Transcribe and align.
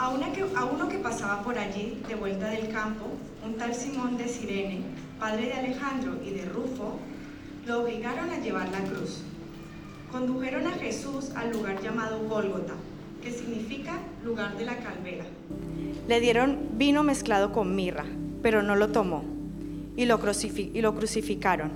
A, 0.00 0.08
uno 0.08 0.88
que 0.88 0.96
pasaba 0.96 1.42
por 1.42 1.58
allí, 1.58 2.00
de 2.08 2.14
vuelta 2.14 2.48
del 2.48 2.70
campo, 2.70 3.04
un 3.44 3.58
tal 3.58 3.74
Simón 3.74 4.16
de 4.16 4.28
Sirene, 4.28 4.80
padre 5.18 5.48
de 5.48 5.52
Alejandro 5.52 6.16
y 6.24 6.30
de 6.30 6.46
Rufo, 6.46 6.98
lo 7.66 7.82
obligaron 7.82 8.30
a 8.30 8.38
llevar 8.38 8.70
la 8.70 8.80
cruz. 8.80 9.20
Condujeron 10.10 10.66
a 10.68 10.70
Jesús 10.70 11.32
al 11.36 11.52
lugar 11.52 11.82
llamado 11.82 12.18
Gólgota, 12.26 12.72
que 13.22 13.30
significa 13.30 13.98
lugar 14.24 14.56
de 14.56 14.64
la 14.64 14.78
calvera. 14.78 15.26
Le 16.08 16.20
dieron 16.20 16.58
vino 16.78 17.02
mezclado 17.02 17.52
con 17.52 17.76
mirra, 17.76 18.06
pero 18.40 18.62
no 18.62 18.76
lo 18.76 18.88
tomó, 18.92 19.22
y 19.96 20.06
lo, 20.06 20.18
y 20.56 20.80
lo 20.80 20.94
crucificaron. 20.94 21.72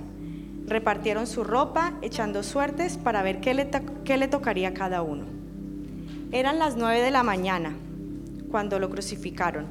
Repartieron 0.65 1.27
su 1.27 1.43
ropa, 1.43 1.93
echando 2.01 2.41
suertes 2.41 2.97
para 2.97 3.21
ver 3.21 3.39
qué 3.39 3.53
le, 3.53 3.69
qué 4.03 4.17
le 4.17 4.27
tocaría 4.27 4.69
a 4.69 4.73
cada 4.73 5.03
uno. 5.03 5.25
Eran 6.31 6.57
las 6.57 6.75
nueve 6.75 7.01
de 7.01 7.11
la 7.11 7.21
mañana 7.21 7.75
cuando 8.55 8.79
lo 8.79 8.89
crucificaron. 8.89 9.67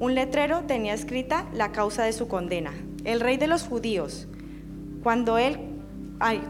Un 0.00 0.16
letrero 0.16 0.64
tenía 0.66 0.92
escrita 0.92 1.46
la 1.54 1.70
causa 1.70 2.02
de 2.02 2.12
su 2.12 2.26
condena, 2.26 2.72
el 3.04 3.20
rey 3.20 3.36
de 3.36 3.46
los 3.46 3.62
judíos. 3.62 4.26
Cuando 5.04 5.38
él, 5.38 5.60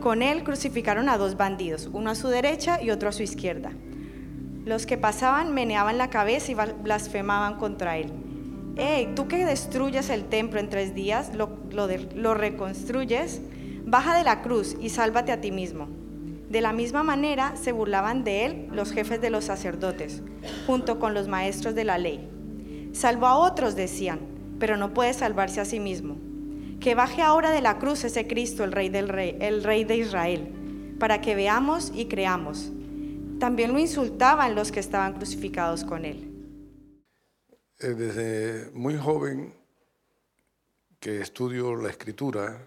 con 0.00 0.22
él 0.22 0.44
crucificaron 0.44 1.10
a 1.10 1.18
dos 1.18 1.36
bandidos, 1.36 1.90
uno 1.92 2.08
a 2.08 2.14
su 2.14 2.28
derecha 2.28 2.82
y 2.82 2.90
otro 2.90 3.10
a 3.10 3.12
su 3.12 3.22
izquierda. 3.22 3.70
Los 4.64 4.86
que 4.86 4.96
pasaban 4.96 5.52
meneaban 5.52 5.98
la 5.98 6.08
cabeza 6.08 6.52
y 6.52 6.54
blasfemaban 6.54 7.56
contra 7.56 7.98
él. 7.98 8.10
¡Ey, 8.76 9.12
tú 9.14 9.28
que 9.28 9.44
destruyes 9.44 10.08
el 10.08 10.24
templo 10.24 10.60
en 10.60 10.70
tres 10.70 10.94
días, 10.94 11.34
lo, 11.34 11.50
lo 11.70 12.32
reconstruyes! 12.32 13.42
Baja 13.84 14.16
de 14.16 14.24
la 14.24 14.40
cruz 14.40 14.74
y 14.80 14.88
sálvate 14.88 15.32
a 15.32 15.42
ti 15.42 15.52
mismo. 15.52 16.03
De 16.54 16.60
la 16.60 16.72
misma 16.72 17.02
manera 17.02 17.56
se 17.56 17.72
burlaban 17.72 18.22
de 18.22 18.44
él 18.44 18.68
los 18.70 18.92
jefes 18.92 19.20
de 19.20 19.28
los 19.28 19.46
sacerdotes, 19.46 20.22
junto 20.68 21.00
con 21.00 21.12
los 21.12 21.26
maestros 21.26 21.74
de 21.74 21.82
la 21.82 21.98
ley. 21.98 22.30
Salvo 22.92 23.26
a 23.26 23.34
otros, 23.34 23.74
decían, 23.74 24.20
pero 24.60 24.76
no 24.76 24.94
puede 24.94 25.14
salvarse 25.14 25.60
a 25.60 25.64
sí 25.64 25.80
mismo. 25.80 26.16
Que 26.78 26.94
baje 26.94 27.22
ahora 27.22 27.50
de 27.50 27.60
la 27.60 27.80
cruz 27.80 28.04
ese 28.04 28.28
Cristo, 28.28 28.62
el 28.62 28.70
rey, 28.70 28.88
del 28.88 29.08
rey, 29.08 29.36
el 29.40 29.64
rey 29.64 29.82
de 29.82 29.96
Israel, 29.96 30.94
para 31.00 31.20
que 31.20 31.34
veamos 31.34 31.90
y 31.92 32.04
creamos. 32.04 32.70
También 33.40 33.72
lo 33.72 33.80
insultaban 33.80 34.54
los 34.54 34.70
que 34.70 34.78
estaban 34.78 35.14
crucificados 35.14 35.82
con 35.82 36.04
él. 36.04 36.30
Eh, 37.80 37.88
desde 37.88 38.70
muy 38.70 38.96
joven 38.96 39.52
que 41.00 41.20
estudio 41.20 41.74
la 41.74 41.90
escritura, 41.90 42.60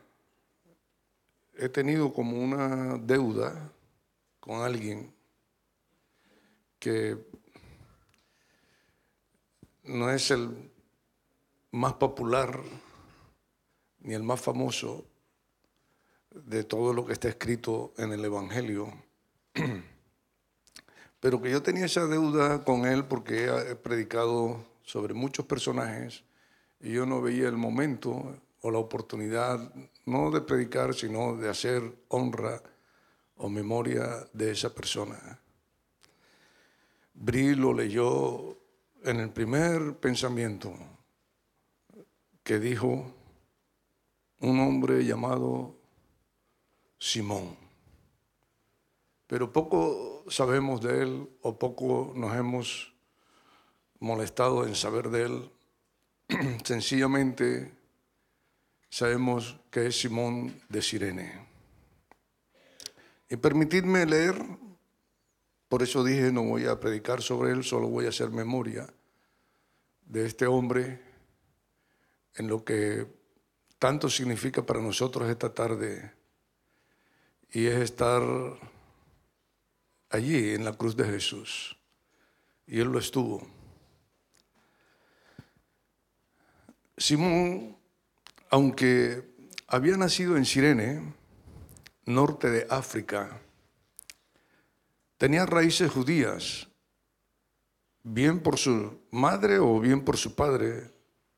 he 1.58 1.70
tenido 1.70 2.12
como 2.12 2.38
una 2.38 2.98
deuda 2.98 3.72
con 4.48 4.62
alguien 4.62 5.14
que 6.80 7.18
no 9.84 10.10
es 10.10 10.32
el 10.32 10.72
más 11.72 11.96
popular 11.96 12.58
ni 14.00 14.14
el 14.14 14.24
más 14.24 14.40
famoso 14.40 15.06
de 16.32 16.64
todo 16.64 16.94
lo 16.94 17.06
que 17.06 17.12
está 17.12 17.28
escrito 17.28 17.94
en 17.98 18.14
el 18.14 18.24
Evangelio, 18.24 18.94
pero 21.20 21.42
que 21.42 21.52
yo 21.52 21.62
tenía 21.62 21.86
esa 21.86 22.08
deuda 22.08 22.64
con 22.64 22.86
él 22.86 23.04
porque 23.04 23.48
he 23.48 23.76
predicado 23.76 24.66
sobre 24.84 25.14
muchos 25.14 25.46
personajes 25.46 26.24
y 26.80 26.94
yo 26.94 27.06
no 27.06 27.22
veía 27.22 27.50
el 27.50 27.58
momento 27.58 28.40
o 28.62 28.72
la 28.72 28.78
oportunidad 28.78 29.74
no 30.06 30.32
de 30.32 30.40
predicar, 30.40 30.94
sino 30.94 31.36
de 31.36 31.50
hacer 31.50 31.98
honra 32.08 32.64
o 33.38 33.50
memoria 33.50 34.28
de 34.34 34.52
esa 34.52 34.74
persona. 34.74 35.40
Bri 37.14 37.56
lo 37.56 37.74
leyó 37.74 38.58
en 39.04 39.20
el 39.20 39.30
primer 39.30 39.96
pensamiento 39.96 40.74
que 42.44 42.60
dijo 42.60 43.12
un 44.40 44.60
hombre 44.60 45.04
llamado 45.04 45.76
Simón. 47.00 47.56
Pero 49.28 49.52
poco 49.52 50.24
sabemos 50.30 50.82
de 50.82 51.02
él 51.02 51.30
o 51.42 51.58
poco 51.58 52.14
nos 52.16 52.36
hemos 52.36 52.94
molestado 54.00 54.66
en 54.66 54.76
saber 54.76 55.10
de 55.10 55.24
él. 55.26 55.52
Sencillamente 56.64 57.74
sabemos 58.90 59.60
que 59.70 59.88
es 59.88 60.00
Simón 60.00 60.62
de 60.70 60.82
Sirene. 60.82 61.47
Y 63.30 63.36
permitidme 63.38 64.06
leer, 64.06 64.36
por 65.68 65.84
eso 65.84 66.04
dije 66.04 66.32
no 66.32 66.44
voy 66.44 66.66
a 66.66 66.80
predicar 66.80 67.22
sobre 67.22 67.52
él, 67.52 67.64
solo 67.64 67.88
voy 67.90 68.06
a 68.06 68.10
hacer 68.10 68.30
memoria 68.30 68.88
de 70.06 70.26
este 70.26 70.48
hombre 70.48 71.02
en 72.36 72.48
lo 72.48 72.64
que 72.64 73.08
tanto 73.80 74.10
significa 74.10 74.66
para 74.66 74.82
nosotros 74.82 75.30
esta 75.30 75.54
tarde 75.54 76.14
y 77.52 77.66
es 77.66 77.76
estar 77.76 78.22
allí 80.10 80.54
en 80.54 80.64
la 80.64 80.74
cruz 80.74 80.96
de 80.96 81.06
Jesús. 81.06 81.78
Y 82.66 82.80
él 82.80 82.88
lo 82.88 83.00
estuvo. 83.00 83.48
Simón 86.98 87.78
aunque 88.50 89.24
había 89.68 89.98
nacido 89.98 90.38
en 90.38 90.46
Sirene, 90.46 91.14
norte 92.08 92.50
de 92.50 92.68
África, 92.70 93.40
tenía 95.18 95.46
raíces 95.46 95.92
judías, 95.92 96.68
bien 98.04 98.40
por 98.40 98.58
su 98.58 99.02
madre 99.12 99.60
o 99.60 99.80
bien 99.80 100.04
por 100.04 100.18
su 100.18 100.34
padre, 100.34 100.92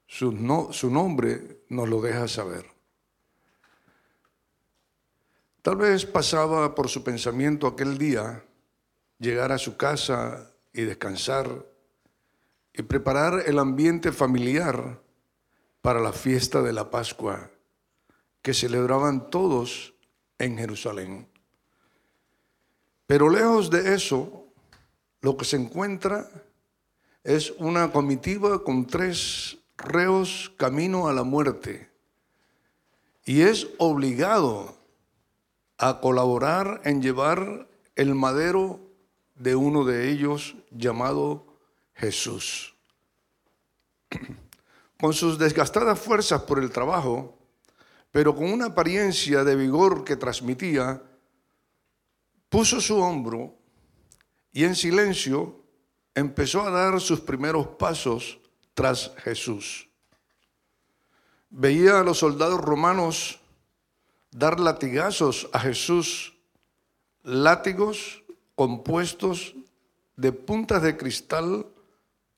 su, 0.06 0.32
nombre 0.32 1.64
nos 1.70 1.90
lo 1.90 2.02
deja 2.02 2.28
saber. 2.28 2.66
Tal 5.62 5.76
vez 5.76 6.06
pasaba 6.06 6.74
por 6.74 6.90
su 6.90 7.04
pensamiento 7.04 7.68
aquel 7.68 7.98
día 7.98 8.44
llegar 9.20 9.52
a 9.52 9.58
su 9.58 9.76
casa 9.76 10.52
y 10.74 10.82
descansar 10.84 11.66
y 12.74 12.84
preparar 12.84 13.44
el 13.46 13.60
ambiente 13.60 14.12
familiar 14.12 15.02
para 15.82 16.00
la 16.00 16.14
fiesta 16.14 16.62
de 16.62 16.74
la 16.74 16.90
Pascua 16.90 17.52
que 18.42 18.54
celebraban 18.54 19.30
todos 19.30 19.94
en 20.40 20.58
Jerusalén. 20.58 21.28
Pero 23.06 23.30
lejos 23.30 23.70
de 23.70 23.94
eso, 23.94 24.48
lo 25.22 25.38
que 25.38 25.46
se 25.46 25.58
encuentra 25.58 26.28
es 27.24 27.52
una 27.58 27.92
comitiva 27.92 28.64
con 28.64 28.88
tres 28.88 29.58
reos 29.78 30.52
camino 30.58 31.08
a 31.08 31.14
la 31.14 31.24
muerte 31.24 31.90
y 33.26 33.42
es 33.42 33.68
obligado 33.78 34.76
a 35.78 36.02
colaborar 36.02 36.82
en 36.84 37.02
llevar 37.02 37.68
el 37.96 38.16
madero 38.16 38.80
de 39.36 39.56
uno 39.56 39.86
de 39.86 40.10
ellos 40.10 40.56
llamado 40.72 41.46
Jesús. 41.94 42.76
con 45.00 45.14
sus 45.14 45.40
desgastadas 45.40 45.98
fuerzas 46.00 46.42
por 46.42 46.60
el 46.60 46.72
trabajo, 46.72 47.39
pero 48.12 48.36
con 48.36 48.52
una 48.52 48.68
apariencia 48.68 49.44
de 49.44 49.56
vigor 49.56 50.04
que 50.04 50.16
transmitía, 50.16 51.02
puso 52.50 52.82
su 52.82 52.98
hombro 52.98 53.56
y 54.52 54.64
en 54.64 54.76
silencio 54.76 55.64
empezó 56.16 56.64
a 56.64 56.72
dar 56.72 57.00
sus 57.00 57.22
primeros 57.22 57.68
pasos 57.68 58.40
tras 58.74 59.12
Jesús. 59.18 59.90
Veía 61.50 62.00
a 62.00 62.04
los 62.04 62.20
soldados 62.20 62.60
romanos 62.60 63.40
dar 64.32 64.60
latigazos 64.60 65.50
a 65.54 65.60
Jesús, 65.60 66.36
látigos 67.24 68.24
compuestos 68.56 69.56
de 70.16 70.32
puntas 70.32 70.82
de 70.82 70.98
cristal, 70.98 71.66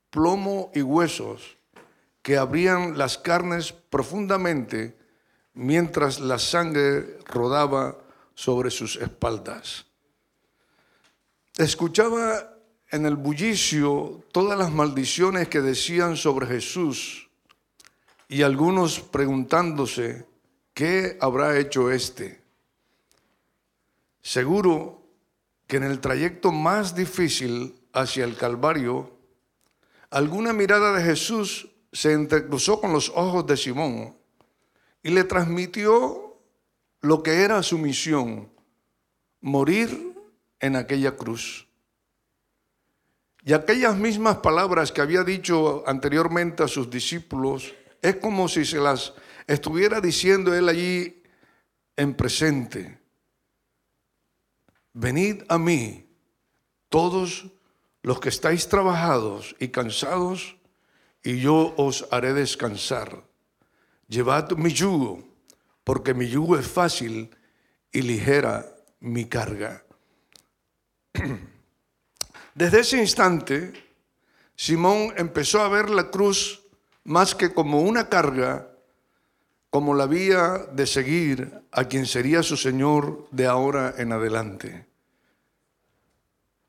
plomo 0.09 0.71
y 0.75 0.81
huesos 0.81 1.57
que 2.21 2.37
abrían 2.37 2.97
las 2.97 3.17
carnes 3.17 3.71
profundamente 3.71 5.00
mientras 5.53 6.19
la 6.19 6.39
sangre 6.39 7.19
rodaba 7.25 7.97
sobre 8.33 8.71
sus 8.71 8.95
espaldas. 8.95 9.85
Escuchaba 11.57 12.57
en 12.89 13.05
el 13.05 13.15
bullicio 13.15 14.23
todas 14.31 14.57
las 14.57 14.71
maldiciones 14.71 15.47
que 15.47 15.61
decían 15.61 16.17
sobre 16.17 16.47
Jesús 16.47 17.29
y 18.27 18.43
algunos 18.43 18.99
preguntándose, 18.99 20.25
¿qué 20.73 21.17
habrá 21.19 21.57
hecho 21.57 21.91
este? 21.91 22.41
Seguro 24.21 25.01
que 25.67 25.77
en 25.77 25.83
el 25.83 25.99
trayecto 25.99 26.51
más 26.51 26.95
difícil 26.95 27.75
hacia 27.93 28.23
el 28.23 28.37
Calvario, 28.37 29.11
alguna 30.09 30.53
mirada 30.53 30.93
de 30.93 31.03
Jesús 31.03 31.69
se 31.91 32.13
entrecruzó 32.13 32.79
con 32.79 32.93
los 32.93 33.09
ojos 33.09 33.45
de 33.47 33.57
Simón 33.57 34.20
y 35.03 35.09
le 35.09 35.23
transmitió 35.23 36.37
lo 37.01 37.23
que 37.23 37.41
era 37.41 37.63
su 37.63 37.77
misión, 37.77 38.51
morir 39.41 40.13
en 40.59 40.75
aquella 40.75 41.15
cruz. 41.15 41.67
Y 43.43 43.53
aquellas 43.53 43.97
mismas 43.97 44.37
palabras 44.37 44.91
que 44.91 45.01
había 45.01 45.23
dicho 45.23 45.83
anteriormente 45.87 46.63
a 46.63 46.67
sus 46.67 46.89
discípulos, 46.89 47.73
es 48.01 48.17
como 48.17 48.47
si 48.47 48.65
se 48.65 48.77
las 48.77 49.13
estuviera 49.47 49.99
diciendo 49.99 50.53
él 50.53 50.69
allí 50.69 51.23
en 51.95 52.13
presente. 52.13 52.99
Venid 54.93 55.43
a 55.47 55.57
mí, 55.57 56.07
todos 56.89 57.47
los 58.03 58.19
que 58.19 58.29
estáis 58.29 58.67
trabajados 58.67 59.55
y 59.59 59.69
cansados, 59.69 60.57
y 61.23 61.39
yo 61.39 61.73
os 61.77 62.07
haré 62.11 62.33
descansar. 62.33 63.23
Llevad 64.11 64.51
mi 64.57 64.73
yugo, 64.73 65.23
porque 65.85 66.13
mi 66.13 66.27
yugo 66.27 66.57
es 66.57 66.67
fácil 66.67 67.33
y 67.93 68.01
ligera 68.01 68.65
mi 68.99 69.23
carga. 69.23 69.85
Desde 72.53 72.81
ese 72.81 72.97
instante, 72.97 73.71
Simón 74.53 75.13
empezó 75.15 75.61
a 75.61 75.69
ver 75.69 75.89
la 75.89 76.11
cruz 76.11 76.61
más 77.05 77.35
que 77.35 77.53
como 77.53 77.83
una 77.83 78.09
carga, 78.09 78.67
como 79.69 79.93
la 79.93 80.07
vía 80.07 80.57
de 80.73 80.87
seguir 80.87 81.63
a 81.71 81.85
quien 81.85 82.05
sería 82.05 82.43
su 82.43 82.57
Señor 82.57 83.29
de 83.31 83.47
ahora 83.47 83.95
en 83.97 84.11
adelante. 84.11 84.87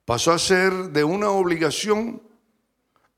Pasó 0.04 0.30
a 0.30 0.38
ser 0.38 0.72
de 0.90 1.02
una 1.02 1.30
obligación 1.30 2.22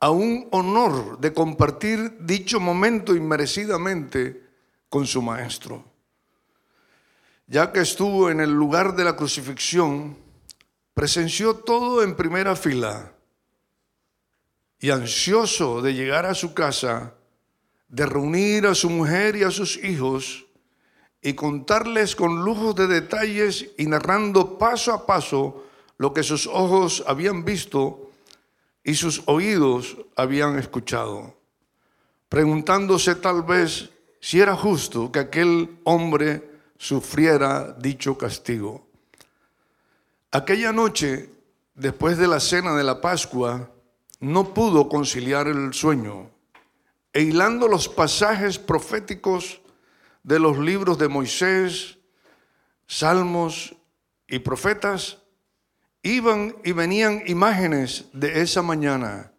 a 0.04 0.10
un 0.10 0.48
honor 0.50 1.18
de 1.18 1.32
compartir 1.32 2.18
dicho 2.20 2.60
momento 2.60 3.16
inmerecidamente 3.16 4.38
con 4.90 5.06
su 5.06 5.22
Maestro. 5.22 5.82
Ya 7.46 7.72
que 7.72 7.80
estuvo 7.80 8.28
en 8.28 8.40
el 8.40 8.50
lugar 8.52 8.96
de 8.96 9.04
la 9.04 9.16
crucifixión, 9.16 10.14
presenció 10.92 11.54
todo 11.54 12.02
en 12.02 12.16
primera 12.16 12.54
fila 12.54 13.14
y 14.78 14.90
ansioso 14.90 15.80
de 15.80 15.94
llegar 15.94 16.26
a 16.26 16.34
su 16.34 16.52
casa, 16.52 17.14
de 17.88 18.04
reunir 18.04 18.66
a 18.66 18.74
su 18.74 18.90
mujer 18.90 19.36
y 19.36 19.44
a 19.44 19.50
sus 19.50 19.82
hijos 19.82 20.44
y 21.22 21.32
contarles 21.32 22.14
con 22.14 22.44
lujos 22.44 22.74
de 22.74 22.88
detalles 22.88 23.70
y 23.78 23.86
narrando 23.86 24.58
paso 24.58 24.92
a 24.92 25.06
paso 25.06 25.64
lo 25.96 26.12
que 26.12 26.22
sus 26.22 26.46
ojos 26.46 27.02
habían 27.06 27.46
visto 27.46 28.03
y 28.84 28.94
sus 28.94 29.22
oídos 29.26 29.96
habían 30.14 30.58
escuchado, 30.58 31.34
preguntándose 32.28 33.14
tal 33.14 33.42
vez 33.42 33.90
si 34.20 34.40
era 34.40 34.54
justo 34.54 35.10
que 35.10 35.18
aquel 35.18 35.78
hombre 35.84 36.50
sufriera 36.76 37.72
dicho 37.72 38.16
castigo. 38.18 38.86
Aquella 40.30 40.72
noche, 40.72 41.30
después 41.74 42.18
de 42.18 42.28
la 42.28 42.40
cena 42.40 42.76
de 42.76 42.84
la 42.84 43.00
Pascua, 43.00 43.70
no 44.20 44.52
pudo 44.52 44.88
conciliar 44.88 45.48
el 45.48 45.72
sueño 45.72 46.30
e 47.12 47.22
hilando 47.22 47.68
los 47.68 47.88
pasajes 47.88 48.58
proféticos 48.58 49.60
de 50.22 50.38
los 50.38 50.58
libros 50.58 50.98
de 50.98 51.08
Moisés, 51.08 51.98
Salmos 52.86 53.74
y 54.26 54.40
profetas, 54.40 55.18
iban 56.04 56.54
y 56.62 56.70
venían 56.70 57.22
imágenes 57.26 58.04
de 58.12 58.42
esa 58.42 58.62
mañana. 58.62 59.32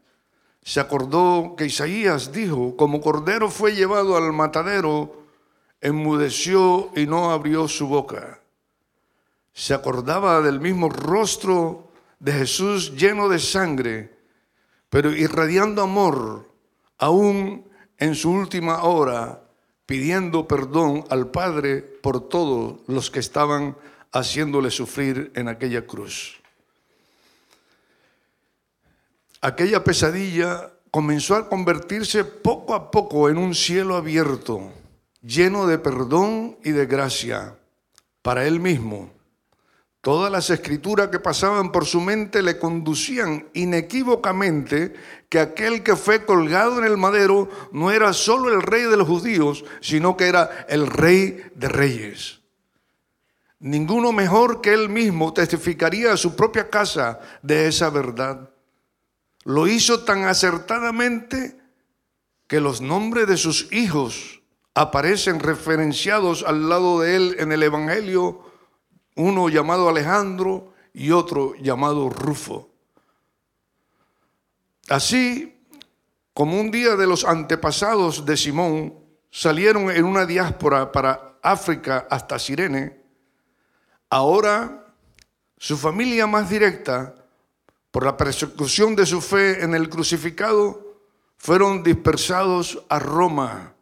Se 0.61 0.81
acordó 0.81 1.55
que 1.55 1.67
Isaías 1.67 2.33
dijo, 2.33 2.75
como 2.75 2.99
cordero 2.99 3.49
fue 3.49 3.73
llevado 3.73 4.17
al 4.17 4.33
matadero, 4.33 5.23
enmudeció 5.79 6.91
y 6.95 7.05
no 7.05 7.31
abrió 7.31 7.69
su 7.69 7.87
boca 7.87 8.41
se 9.55 9.73
acordaba 9.73 10.41
del 10.41 10.59
mismo 10.59 10.89
rostro 10.89 11.87
de 12.19 12.33
Jesús 12.33 12.93
lleno 12.97 13.29
de 13.29 13.39
sangre, 13.39 14.13
pero 14.89 15.11
irradiando 15.15 15.81
amor, 15.81 16.51
aún 16.97 17.65
en 17.97 18.15
su 18.15 18.31
última 18.31 18.83
hora, 18.83 19.47
pidiendo 19.85 20.45
perdón 20.45 21.05
al 21.09 21.31
Padre 21.31 21.81
por 21.81 22.27
todos 22.27 22.81
los 22.87 23.09
que 23.09 23.19
estaban 23.19 23.77
haciéndole 24.11 24.71
sufrir 24.71 25.31
en 25.35 25.47
aquella 25.47 25.87
cruz. 25.87 26.41
Aquella 29.45 29.83
pesadilla 29.83 30.71
comenzó 30.89 31.35
a 31.35 31.47
convertirse 31.47 32.23
poco 32.23 32.73
a 32.73 32.89
poco 32.89 33.29
en 33.29 33.37
un 33.37 33.53
cielo 33.53 33.95
abierto, 33.95 34.71
lleno 35.21 35.67
de 35.67 35.77
perdón 35.77 36.57
y 36.63 36.71
de 36.71 36.87
gracia 36.87 37.55
para 38.23 38.47
él 38.47 38.59
mismo 38.59 39.11
Todas 40.05 40.31
las 40.31 40.51
escrituras 40.51 41.07
que 41.07 41.19
pasaban 41.19 41.71
por 41.71 41.87
su 41.87 41.99
mente 41.99 42.43
le 42.43 42.59
conducían 42.59 43.47
inequívocamente 43.55 44.93
que 45.29 45.39
aquel 45.39 45.81
que 45.81 45.95
fue 45.95 46.25
colgado 46.25 46.77
en 46.77 46.85
el 46.85 46.95
madero 46.95 47.49
no 47.71 47.89
era 47.89 48.13
solo 48.13 48.53
el 48.53 48.61
rey 48.61 48.83
de 48.83 48.97
los 48.97 49.07
judíos, 49.07 49.65
sino 49.81 50.15
que 50.15 50.27
era 50.27 50.67
el 50.69 50.85
rey 50.85 51.43
de 51.55 51.69
reyes. 51.69 52.41
Ninguno 53.57 54.11
mejor 54.11 54.61
que 54.61 54.75
él 54.75 54.89
mismo 54.89 55.33
testificaría 55.33 56.13
a 56.13 56.17
su 56.17 56.35
propia 56.35 56.69
casa 56.69 57.19
de 57.41 57.67
esa 57.67 57.89
verdad. 57.89 58.51
Lo 59.45 59.67
hizo 59.67 60.03
tan 60.03 60.25
acertadamente 60.25 61.57
que 62.47 62.59
los 62.59 62.81
nombres 62.81 63.27
de 63.27 63.37
sus 63.37 63.71
hijos 63.71 64.41
aparecen 64.73 65.39
referenciados 65.39 66.43
al 66.45 66.67
lado 66.67 66.99
de 66.99 67.15
él 67.15 67.35
en 67.39 67.51
el 67.51 67.63
Evangelio 67.63 68.51
uno 69.15 69.47
llamado 69.47 69.87
Alejandro 69.87 70.73
y 70.93 71.11
otro 71.11 71.55
llamado 71.55 72.09
Rufo. 72.09 72.69
Así 74.89 75.57
como 76.33 76.59
un 76.59 76.69
día 76.69 76.95
de 76.95 77.07
los 77.07 77.23
antepasados 77.23 78.25
de 78.25 78.37
Simón 78.37 78.99
salieron 79.31 79.89
en 79.89 80.05
una 80.05 80.25
diáspora 80.25 80.91
para 80.91 81.37
África 81.41 82.07
hasta 82.09 82.39
Sirene, 82.39 83.01
ahora 84.09 84.93
su 85.57 85.77
familia 85.77 86.27
más 86.27 86.49
directa, 86.49 87.15
por 87.95 88.03
la 88.03 88.17
persecución 88.17 88.93
de 88.93 89.05
su 89.05 89.21
fe 89.21 89.63
en 89.63 89.73
el 89.73 89.87
crucificado, 89.87 90.99
fueron 91.37 91.81
dispersados 91.81 92.83
a 92.89 92.99
Roma. 92.99 93.73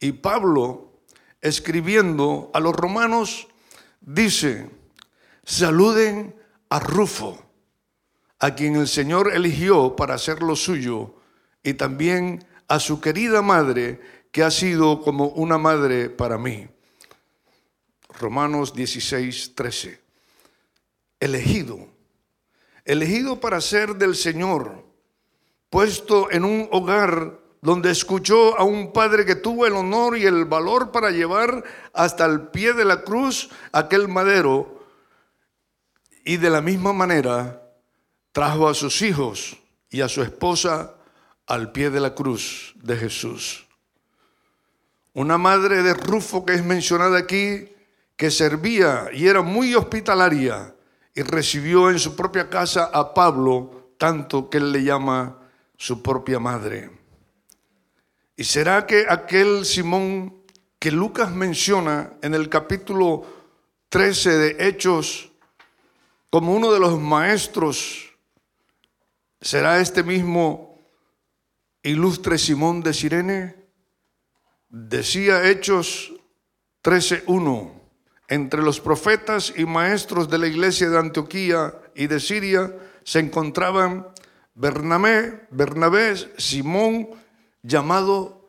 Y 0.00 0.12
Pablo, 0.12 1.02
escribiendo 1.42 2.50
a 2.54 2.60
los 2.60 2.74
romanos, 2.74 3.46
dice, 4.00 4.70
saluden 5.44 6.34
a 6.70 6.80
Rufo, 6.80 7.38
a 8.38 8.54
quien 8.54 8.76
el 8.76 8.88
Señor 8.88 9.30
eligió 9.34 9.96
para 9.96 10.14
hacer 10.14 10.42
lo 10.42 10.56
suyo, 10.56 11.16
y 11.62 11.74
también 11.74 12.42
a 12.68 12.80
su 12.80 13.02
querida 13.02 13.42
madre, 13.42 14.00
que 14.32 14.44
ha 14.44 14.50
sido 14.50 15.02
como 15.02 15.26
una 15.26 15.58
madre 15.58 16.08
para 16.08 16.38
mí. 16.38 16.68
Romanos 18.18 18.72
16, 18.72 19.52
13. 19.54 20.00
Elegido, 21.20 21.95
elegido 22.86 23.40
para 23.40 23.60
ser 23.60 23.96
del 23.96 24.14
Señor, 24.14 24.84
puesto 25.68 26.30
en 26.30 26.44
un 26.44 26.68
hogar 26.70 27.40
donde 27.60 27.90
escuchó 27.90 28.56
a 28.56 28.62
un 28.62 28.92
padre 28.92 29.26
que 29.26 29.34
tuvo 29.34 29.66
el 29.66 29.74
honor 29.74 30.16
y 30.16 30.24
el 30.24 30.44
valor 30.44 30.92
para 30.92 31.10
llevar 31.10 31.64
hasta 31.92 32.24
el 32.24 32.42
pie 32.48 32.72
de 32.72 32.84
la 32.84 33.02
cruz 33.02 33.50
aquel 33.72 34.06
madero 34.06 34.84
y 36.24 36.36
de 36.36 36.48
la 36.48 36.60
misma 36.60 36.92
manera 36.92 37.60
trajo 38.30 38.68
a 38.68 38.74
sus 38.74 39.02
hijos 39.02 39.56
y 39.90 40.00
a 40.00 40.08
su 40.08 40.22
esposa 40.22 40.94
al 41.46 41.72
pie 41.72 41.90
de 41.90 42.00
la 42.00 42.14
cruz 42.14 42.74
de 42.76 42.96
Jesús. 42.96 43.66
Una 45.12 45.38
madre 45.38 45.82
de 45.82 45.94
Rufo 45.94 46.44
que 46.44 46.54
es 46.54 46.64
mencionada 46.64 47.18
aquí, 47.18 47.68
que 48.16 48.30
servía 48.30 49.08
y 49.12 49.26
era 49.26 49.42
muy 49.42 49.74
hospitalaria 49.74 50.75
y 51.16 51.22
recibió 51.22 51.90
en 51.90 51.98
su 51.98 52.14
propia 52.14 52.50
casa 52.50 52.90
a 52.92 53.14
Pablo, 53.14 53.94
tanto 53.96 54.50
que 54.50 54.58
él 54.58 54.70
le 54.70 54.84
llama 54.84 55.38
su 55.74 56.02
propia 56.02 56.38
madre. 56.38 56.90
¿Y 58.36 58.44
será 58.44 58.86
que 58.86 59.06
aquel 59.08 59.64
Simón 59.64 60.42
que 60.78 60.90
Lucas 60.90 61.32
menciona 61.32 62.12
en 62.20 62.34
el 62.34 62.50
capítulo 62.50 63.24
13 63.88 64.36
de 64.36 64.68
Hechos 64.68 65.32
como 66.28 66.54
uno 66.54 66.70
de 66.70 66.80
los 66.80 67.00
maestros, 67.00 68.14
será 69.40 69.80
este 69.80 70.02
mismo 70.02 70.82
ilustre 71.82 72.36
Simón 72.36 72.82
de 72.82 72.92
Sirene? 72.92 73.56
Decía 74.68 75.48
Hechos 75.48 76.12
13.1, 76.82 77.85
entre 78.28 78.62
los 78.62 78.80
profetas 78.80 79.52
y 79.56 79.64
maestros 79.64 80.28
de 80.28 80.38
la 80.38 80.46
iglesia 80.46 80.90
de 80.90 80.98
Antioquía 80.98 81.74
y 81.94 82.06
de 82.06 82.20
Siria 82.20 82.74
se 83.04 83.20
encontraban 83.20 84.08
Bernabé, 84.54 85.46
Bernabé, 85.50 86.16
Simón, 86.38 87.10
llamado 87.62 88.48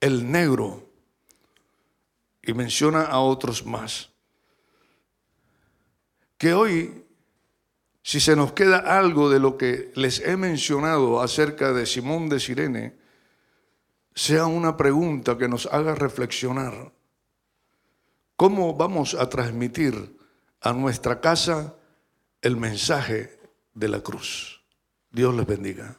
el 0.00 0.30
negro, 0.30 0.88
y 2.42 2.52
menciona 2.52 3.02
a 3.02 3.20
otros 3.20 3.64
más, 3.64 4.10
que 6.36 6.52
hoy 6.52 7.04
si 8.04 8.20
se 8.20 8.36
nos 8.36 8.52
queda 8.52 8.98
algo 8.98 9.30
de 9.30 9.40
lo 9.40 9.56
que 9.56 9.90
les 9.94 10.20
he 10.20 10.36
mencionado 10.36 11.22
acerca 11.22 11.72
de 11.72 11.86
Simón 11.86 12.28
de 12.28 12.38
Sirene, 12.38 12.94
sea 14.14 14.44
una 14.44 14.76
pregunta 14.76 15.38
que 15.38 15.48
nos 15.48 15.64
haga 15.66 15.94
reflexionar. 15.94 16.92
¿Cómo 18.36 18.74
vamos 18.74 19.14
a 19.14 19.28
transmitir 19.28 20.18
a 20.60 20.72
nuestra 20.72 21.20
casa 21.20 21.76
el 22.42 22.56
mensaje 22.56 23.38
de 23.74 23.88
la 23.88 24.00
cruz? 24.00 24.64
Dios 25.12 25.34
les 25.36 25.46
bendiga. 25.46 25.96